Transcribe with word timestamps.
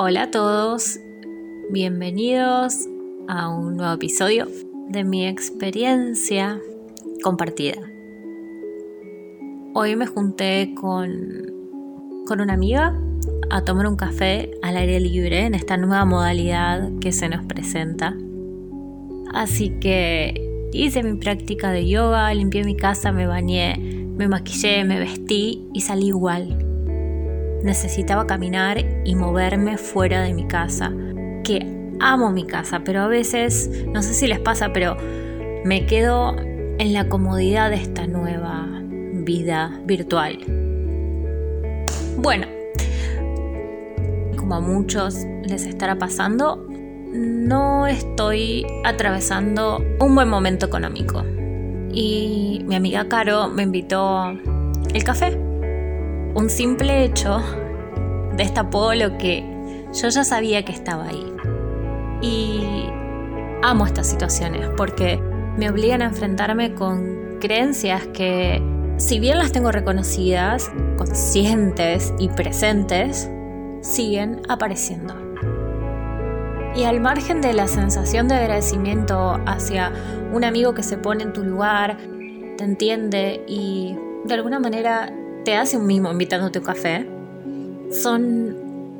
Hola 0.00 0.22
a 0.22 0.30
todos, 0.30 1.00
bienvenidos 1.70 2.86
a 3.26 3.48
un 3.48 3.76
nuevo 3.76 3.94
episodio 3.94 4.46
de 4.90 5.02
mi 5.02 5.26
experiencia 5.26 6.60
compartida. 7.24 7.78
Hoy 9.74 9.96
me 9.96 10.06
junté 10.06 10.72
con, 10.76 11.18
con 12.28 12.40
una 12.40 12.52
amiga 12.52 12.96
a 13.50 13.64
tomar 13.64 13.88
un 13.88 13.96
café 13.96 14.52
al 14.62 14.76
aire 14.76 15.00
libre 15.00 15.46
en 15.46 15.56
esta 15.56 15.76
nueva 15.76 16.04
modalidad 16.04 16.90
que 17.00 17.10
se 17.10 17.28
nos 17.28 17.44
presenta. 17.46 18.16
Así 19.34 19.80
que 19.80 20.68
hice 20.72 21.02
mi 21.02 21.18
práctica 21.18 21.72
de 21.72 21.88
yoga, 21.88 22.32
limpié 22.34 22.62
mi 22.62 22.76
casa, 22.76 23.10
me 23.10 23.26
bañé, 23.26 24.06
me 24.16 24.28
maquillé, 24.28 24.84
me 24.84 25.00
vestí 25.00 25.66
y 25.74 25.80
salí 25.80 26.06
igual. 26.06 26.67
Necesitaba 27.62 28.26
caminar 28.26 28.78
y 29.04 29.14
moverme 29.14 29.78
fuera 29.78 30.22
de 30.22 30.32
mi 30.32 30.46
casa, 30.46 30.92
que 31.44 31.66
amo 32.00 32.30
mi 32.30 32.46
casa, 32.46 32.82
pero 32.84 33.02
a 33.02 33.08
veces, 33.08 33.70
no 33.86 34.02
sé 34.02 34.14
si 34.14 34.26
les 34.26 34.38
pasa, 34.38 34.72
pero 34.72 34.96
me 35.64 35.86
quedo 35.86 36.36
en 36.38 36.92
la 36.92 37.08
comodidad 37.08 37.70
de 37.70 37.76
esta 37.76 38.06
nueva 38.06 38.66
vida 38.82 39.80
virtual. 39.84 40.38
Bueno, 42.16 42.46
como 44.36 44.56
a 44.56 44.60
muchos 44.60 45.24
les 45.44 45.66
estará 45.66 45.98
pasando, 45.98 46.66
no 47.12 47.86
estoy 47.86 48.66
atravesando 48.84 49.84
un 50.00 50.14
buen 50.14 50.28
momento 50.28 50.66
económico. 50.66 51.24
Y 51.92 52.62
mi 52.66 52.76
amiga 52.76 53.08
Caro 53.08 53.48
me 53.48 53.62
invitó 53.62 54.30
el 54.94 55.04
café. 55.04 55.47
Un 56.38 56.50
simple 56.50 57.02
hecho 57.02 57.42
destapó 58.36 58.94
lo 58.94 59.18
que 59.18 59.42
yo 59.92 60.08
ya 60.08 60.22
sabía 60.22 60.64
que 60.64 60.70
estaba 60.70 61.08
ahí. 61.08 61.34
Y 62.22 62.86
amo 63.64 63.84
estas 63.84 64.08
situaciones 64.08 64.70
porque 64.76 65.20
me 65.56 65.68
obligan 65.68 66.00
a 66.00 66.04
enfrentarme 66.04 66.76
con 66.76 67.38
creencias 67.40 68.06
que, 68.14 68.62
si 68.98 69.18
bien 69.18 69.40
las 69.40 69.50
tengo 69.50 69.72
reconocidas, 69.72 70.70
conscientes 70.96 72.14
y 72.20 72.28
presentes, 72.28 73.28
siguen 73.80 74.40
apareciendo. 74.48 75.14
Y 76.76 76.84
al 76.84 77.00
margen 77.00 77.40
de 77.40 77.52
la 77.52 77.66
sensación 77.66 78.28
de 78.28 78.36
agradecimiento 78.36 79.40
hacia 79.44 79.92
un 80.32 80.44
amigo 80.44 80.72
que 80.72 80.84
se 80.84 80.98
pone 80.98 81.24
en 81.24 81.32
tu 81.32 81.42
lugar, 81.42 81.98
te 82.56 82.62
entiende 82.62 83.42
y 83.48 83.98
de 84.24 84.34
alguna 84.34 84.60
manera 84.60 85.12
te 85.44 85.56
hace 85.56 85.76
un 85.76 85.86
mimo 85.86 86.10
invitándote 86.10 86.58
un 86.58 86.64
café, 86.64 87.08
son 87.90 88.56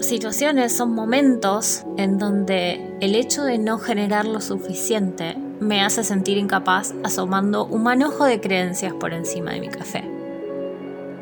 situaciones, 0.00 0.74
son 0.74 0.94
momentos 0.94 1.84
en 1.96 2.18
donde 2.18 2.96
el 3.00 3.14
hecho 3.14 3.44
de 3.44 3.58
no 3.58 3.78
generar 3.78 4.26
lo 4.26 4.40
suficiente 4.40 5.36
me 5.60 5.82
hace 5.82 6.04
sentir 6.04 6.38
incapaz 6.38 6.94
asomando 7.04 7.66
un 7.66 7.82
manojo 7.82 8.24
de 8.24 8.40
creencias 8.40 8.94
por 8.94 9.12
encima 9.12 9.52
de 9.52 9.60
mi 9.60 9.68
café. 9.68 10.04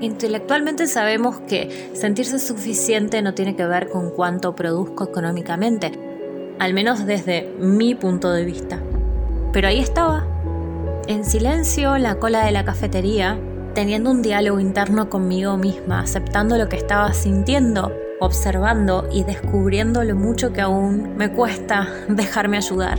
Intelectualmente 0.01 0.87
sabemos 0.87 1.41
que 1.41 1.91
sentirse 1.95 2.39
suficiente 2.39 3.21
no 3.21 3.35
tiene 3.35 3.57
que 3.57 3.67
ver 3.67 3.89
con 3.89 4.11
cuánto 4.11 4.55
produzco 4.55 5.05
económicamente, 5.05 5.91
al 6.61 6.73
menos 6.73 7.05
desde 7.05 7.53
mi 7.59 7.97
punto 7.97 8.31
de 8.31 8.45
vista. 8.45 8.81
Pero 9.53 9.67
ahí 9.67 9.81
estaba, 9.81 10.25
en 11.09 11.25
silencio, 11.25 11.97
en 11.97 12.05
la 12.05 12.15
cola 12.21 12.45
de 12.45 12.53
la 12.53 12.65
cafetería, 12.65 13.39
teniendo 13.79 14.11
un 14.11 14.23
diálogo 14.23 14.59
interno 14.59 15.09
conmigo 15.09 15.57
misma, 15.57 16.01
aceptando 16.01 16.59
lo 16.59 16.69
que 16.69 16.75
estaba 16.75 17.13
sintiendo, 17.13 17.93
observando 18.19 19.09
y 19.13 19.23
descubriendo 19.23 20.03
lo 20.03 20.17
mucho 20.17 20.53
que 20.53 20.61
aún 20.61 21.17
me 21.17 21.31
cuesta 21.31 21.87
dejarme 22.09 22.57
ayudar. 22.57 22.99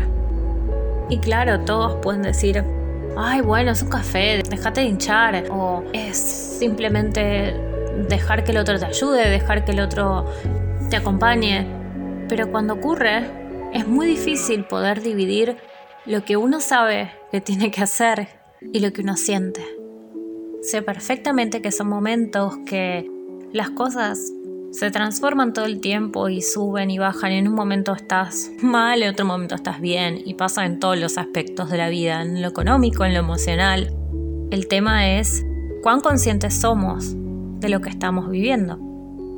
Y 1.09 1.17
claro, 1.17 1.59
todos 1.65 1.97
pueden 2.01 2.21
decir, 2.21 2.63
ay, 3.17 3.41
bueno, 3.41 3.71
es 3.71 3.81
un 3.81 3.89
café, 3.89 4.41
déjate 4.49 4.79
de 4.79 4.87
hinchar, 4.87 5.47
o 5.51 5.83
es 5.91 6.15
simplemente 6.15 7.53
dejar 8.07 8.45
que 8.45 8.51
el 8.51 8.59
otro 8.59 8.79
te 8.79 8.85
ayude, 8.85 9.29
dejar 9.29 9.65
que 9.65 9.73
el 9.73 9.81
otro 9.81 10.27
te 10.89 10.95
acompañe. 10.95 11.67
Pero 12.29 12.49
cuando 12.51 12.75
ocurre, 12.75 13.29
es 13.73 13.85
muy 13.85 14.07
difícil 14.07 14.63
poder 14.63 15.01
dividir 15.01 15.57
lo 16.05 16.23
que 16.23 16.37
uno 16.37 16.61
sabe 16.61 17.11
que 17.33 17.41
tiene 17.41 17.69
que 17.69 17.83
hacer 17.83 18.29
y 18.61 18.79
lo 18.79 18.93
que 18.93 19.01
uno 19.01 19.17
siente. 19.17 19.78
Sé 20.61 20.81
perfectamente 20.81 21.61
que 21.61 21.71
son 21.71 21.87
momentos 21.87 22.57
que 22.65 23.09
las 23.53 23.69
cosas 23.69 24.33
se 24.71 24.91
transforman 24.91 25.53
todo 25.53 25.65
el 25.65 25.79
tiempo 25.81 26.29
y 26.29 26.41
suben 26.41 26.91
y 26.91 26.99
bajan. 26.99 27.31
en 27.31 27.47
un 27.47 27.55
momento 27.55 27.93
estás 27.93 28.51
mal, 28.61 29.01
en 29.01 29.09
otro 29.09 29.25
momento 29.25 29.55
estás 29.55 29.79
bien. 29.81 30.21
Y 30.23 30.35
pasa 30.35 30.65
en 30.65 30.79
todos 30.79 30.97
los 30.97 31.17
aspectos 31.17 31.69
de 31.69 31.77
la 31.77 31.89
vida, 31.89 32.21
en 32.21 32.41
lo 32.41 32.49
económico, 32.49 33.05
en 33.05 33.13
lo 33.13 33.19
emocional. 33.19 33.93
El 34.51 34.67
tema 34.67 35.09
es 35.17 35.45
cuán 35.81 36.01
conscientes 36.01 36.53
somos 36.53 37.15
de 37.59 37.69
lo 37.69 37.81
que 37.81 37.89
estamos 37.89 38.29
viviendo. 38.29 38.79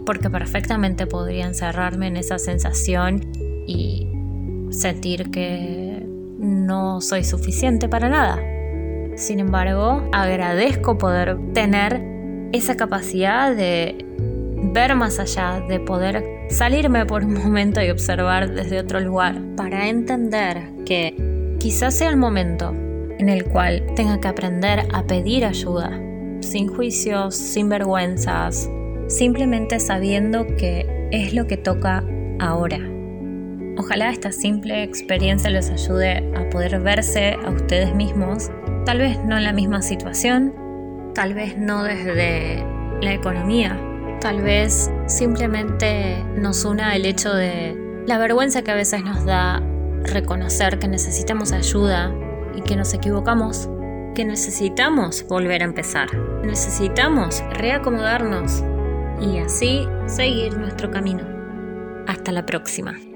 Porque 0.06 0.30
perfectamente 0.30 1.06
podría 1.06 1.46
encerrarme 1.46 2.08
en 2.08 2.18
esa 2.18 2.40
sensación 2.40 3.22
y 3.68 4.08
sentir 4.72 5.30
que 5.30 6.06
no 6.40 7.00
soy 7.00 7.24
suficiente 7.24 7.88
para 7.88 8.10
nada. 8.10 8.40
Sin 9.16 9.40
embargo, 9.40 10.08
agradezco 10.12 10.98
poder 10.98 11.38
tener 11.54 12.02
esa 12.52 12.76
capacidad 12.76 13.56
de 13.56 14.06
ver 14.74 14.96
más 14.96 15.20
allá, 15.20 15.64
de 15.68 15.80
poder 15.80 16.24
salirme 16.50 17.06
por 17.06 17.24
un 17.24 17.34
momento 17.44 17.82
y 17.82 17.90
observar 17.90 18.52
desde 18.52 18.80
otro 18.80 19.00
lugar, 19.00 19.40
para 19.56 19.88
entender 19.90 20.62
que 20.86 21.56
quizás 21.60 21.96
sea 21.96 22.10
el 22.10 22.18
momento 22.18 22.74
en 23.20 23.30
el 23.30 23.46
cual 23.46 23.86
tenga 23.96 24.20
que 24.20 24.28
aprender 24.28 24.88
a 24.94 25.04
pedir 25.04 25.46
ayuda, 25.46 26.00
sin 26.42 26.68
juicios, 26.68 27.36
sin 27.36 27.70
vergüenzas, 27.70 28.70
simplemente 29.08 29.80
sabiendo 29.80 30.48
que 30.58 31.08
es 31.12 31.34
lo 31.34 31.46
que 31.46 31.58
toca 31.58 32.04
ahora. 32.40 32.80
Ojalá 33.78 34.10
esta 34.10 34.32
simple 34.32 34.84
experiencia 34.84 35.50
les 35.50 35.70
ayude 35.70 36.32
a 36.36 36.50
poder 36.50 36.80
verse 36.80 37.38
a 37.46 37.50
ustedes 37.50 37.94
mismos, 37.96 38.50
tal 38.86 39.00
vez 39.00 39.19
no 39.25 39.38
en 39.38 39.44
la 39.44 39.53
misma 39.53 39.81
situación, 39.81 40.53
tal 41.14 41.34
vez 41.34 41.58
no 41.58 41.84
desde 41.84 42.66
la 43.02 43.14
economía, 43.14 43.80
Tal 44.22 44.44
vez 44.44 44.92
simplemente 45.08 46.24
nos 46.36 46.64
una 46.64 46.96
el 46.96 47.08
hecho 47.08 47.34
de 47.34 47.75
la 48.06 48.19
vergüenza 48.19 48.62
que 48.62 48.69
a 48.69 48.75
veces 48.75 49.03
nos 49.03 49.25
da 49.25 49.64
reconocer 50.03 50.78
que 50.78 50.88
necesitamos 50.88 51.52
ayuda 51.52 52.14
y 52.56 52.62
que 52.62 52.75
nos 52.75 52.94
equivocamos, 52.94 53.68
que 54.14 54.24
necesitamos 54.24 55.25
volver 55.28 55.63
a 55.63 55.66
empezar, 55.66 56.16
necesitamos 56.46 57.44
reacomodarnos 57.53 58.63
y 59.19 59.40
así 59.40 59.88
seguir 60.06 60.56
nuestro 60.56 60.92
camino. 60.92 61.24
Hasta 62.06 62.31
la 62.31 62.46
próxima. 62.46 63.11